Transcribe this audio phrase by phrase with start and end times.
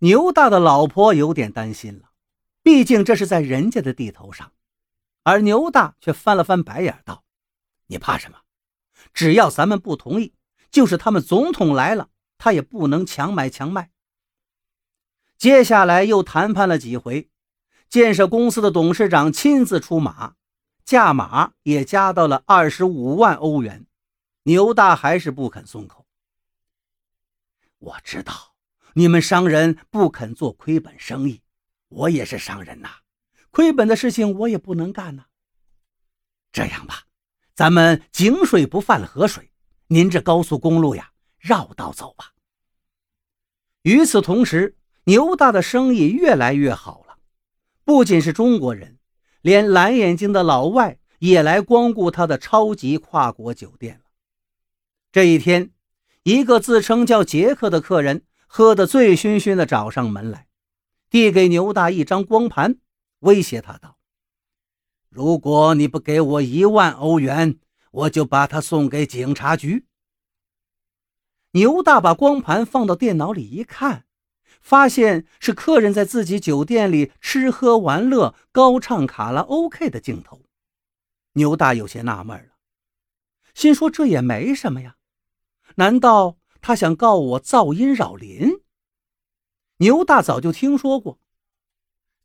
[0.00, 2.10] 牛大的老婆有点担心了，
[2.62, 4.52] 毕竟这是在人家的地头上，
[5.22, 7.24] 而牛大却翻了翻白眼道
[7.88, 8.38] ：“你怕什么？
[9.12, 10.34] 只要咱们不同意，
[10.70, 12.08] 就是他们总统来了，
[12.38, 13.90] 他也不能强买强卖。”
[15.36, 17.30] 接下来又谈判了几回，
[17.88, 20.34] 建设公司的董事长亲自出马，
[20.84, 23.86] 价码也加到了二十五万欧元。
[24.44, 26.06] 牛大还是不肯松口。
[27.78, 28.49] 我知道
[28.94, 31.42] 你们商人不肯做亏本生意，
[31.88, 32.88] 我也是商人呐，
[33.50, 35.26] 亏本的事情我也不能干呐。
[36.52, 37.04] 这样吧，
[37.54, 39.52] 咱们井水不犯河水，
[39.88, 42.32] 您这高速公路呀，绕道走吧。
[43.82, 47.18] 与此同时，牛大的生意越来越好了，
[47.84, 48.98] 不仅是中国人，
[49.42, 54.10] 连蓝眼睛的老外也来光顾他的超级跨国酒店了。
[55.12, 55.72] 这一天。
[56.22, 60.48] 一个自称叫杰克的客人喝得醉醺醺的找上门来，
[61.08, 62.80] 递给牛大一张光盘，
[63.20, 63.96] 威胁他道
[65.08, 67.60] ：“如果你不给我一万欧元，
[67.92, 69.86] 我就把他送给警察局。”
[71.52, 74.06] 牛大把光盘放到电脑里一看，
[74.60, 80.42] 发现是客人在自己酒店里吃喝玩乐、高唱卡拉 OK 的镜头。
[81.34, 82.54] 牛大有些纳闷了，
[83.54, 84.96] 心说：“这也没什么呀。”
[85.76, 88.60] 难道他想告我噪音扰邻？
[89.78, 91.18] 牛大早就听说过，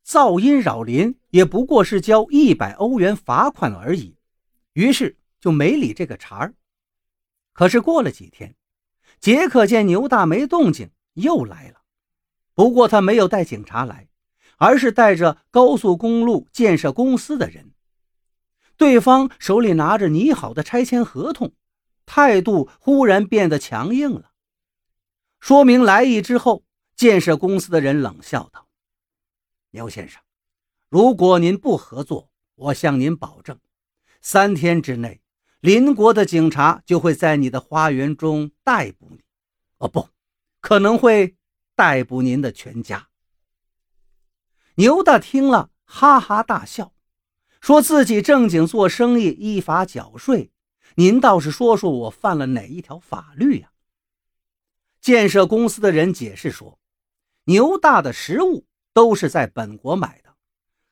[0.05, 4.17] 噪音扰邻也不过是交一百欧元罚款而已，
[4.73, 6.53] 于是就没理这个茬儿。
[7.53, 8.55] 可是过了几天，
[9.21, 11.81] 杰克见牛大没动静，又来了。
[12.53, 14.09] 不过他没有带警察来，
[14.57, 17.71] 而是带着高速公路建设公司的人。
[18.75, 21.53] 对方手里拿着拟好的拆迁合同。
[22.05, 24.31] 态度忽然变得强硬了。
[25.39, 26.63] 说明来意之后，
[26.95, 28.67] 建设公司的人冷笑道
[29.71, 30.21] ：“牛先生，
[30.89, 33.59] 如果您不合作，我向您保证，
[34.21, 35.21] 三天之内，
[35.59, 39.21] 邻国的警察就会在你的花园中逮捕你。
[39.77, 40.09] 哦，不
[40.61, 41.35] 可能会
[41.75, 43.09] 逮捕您的全家。”
[44.77, 46.93] 牛大听了，哈哈大笑，
[47.61, 50.51] 说自己正经做生意，依法缴税。
[50.97, 53.71] 您倒是说说我犯了哪一条法律呀？
[55.01, 56.79] 建设公司的人解释说，
[57.43, 60.35] 牛大的食物都是在本国买的，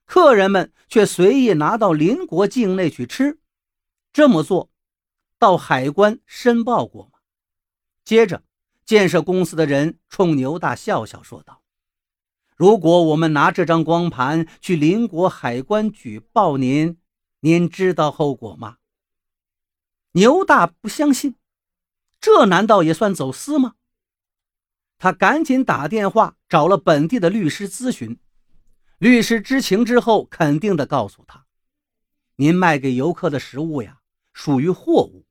[0.06, 3.40] 客人们却随意拿到邻国境内去吃，
[4.12, 4.70] 这么做，
[5.40, 7.20] 到海关申报过吗？
[8.04, 8.44] 接着，
[8.86, 11.64] 建设公司的人冲牛大笑笑说道
[12.58, 17.00] ：“如果我们拿这张光盘去邻国海关举报您，
[17.40, 18.78] 您知道后果吗？”
[20.14, 21.36] 牛大不相信，
[22.22, 23.76] 这难道也算走私吗？
[25.00, 28.20] 他赶紧打电话找了本地的律师咨询。
[29.00, 31.46] 律师知情之后，肯定的告诉他
[32.38, 34.02] ：“您卖给游客的食物呀，
[34.34, 35.26] 属于货物。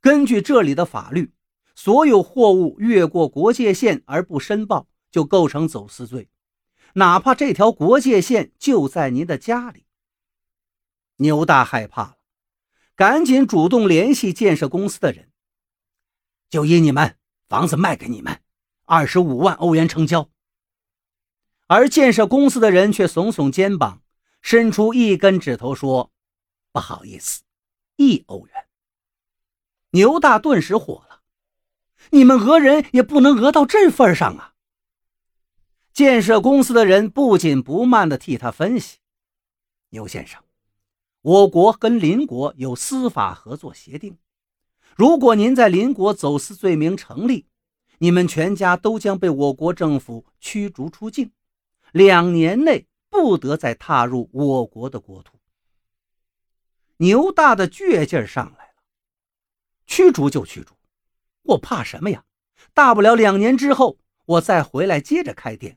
[0.00, 1.32] 根据这里的法律，
[1.76, 6.28] 所有货物越过国界线而不申报，就构成走私罪，
[6.94, 9.86] 哪怕这条国界线就在您的家里。”
[11.18, 12.15] 牛大害怕了。
[12.96, 15.30] 赶紧主动联系建设公司的人，
[16.48, 18.40] 就依你们房子卖给你们，
[18.86, 20.30] 二十五万欧元成交。
[21.66, 24.02] 而建设公司的人却耸耸肩膀，
[24.40, 26.10] 伸出一根指头说
[26.72, 27.42] ：“不好意思，
[27.96, 28.66] 一欧元。”
[29.92, 31.20] 牛大顿时火了
[32.12, 34.54] ：“你们讹人也不能讹到这份上啊！”
[35.92, 39.00] 建设公司的人不紧不慢地替他分析
[39.90, 40.42] ：“牛先生。”
[41.26, 44.16] 我国跟邻国有司法合作协定，
[44.94, 47.46] 如果您在邻国走私罪名成立，
[47.98, 51.32] 你们全家都将被我国政府驱逐出境，
[51.90, 55.40] 两年内不得再踏入我国的国土。
[56.98, 58.74] 牛大的倔劲上来了，
[59.84, 60.74] 驱逐就驱逐，
[61.42, 62.22] 我怕什么呀？
[62.72, 65.76] 大不了两年之后我再回来接着开店，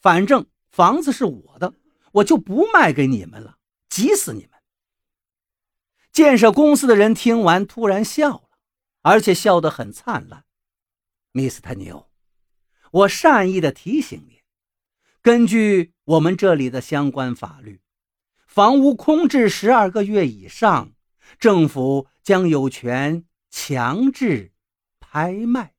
[0.00, 1.72] 反正房子是我的，
[2.10, 3.56] 我就不卖给你们了，
[3.88, 4.59] 急死你们！
[6.20, 8.50] 建设公司的人听完，突然笑了，
[9.00, 10.44] 而且笑得很灿烂。
[11.32, 12.10] 米斯特牛，
[12.90, 14.36] 我善意的提醒您，
[15.22, 17.80] 根据我们这里的相关法律，
[18.46, 20.92] 房屋空置十二个月以上，
[21.38, 24.52] 政府将有权强制
[25.00, 25.72] 拍卖。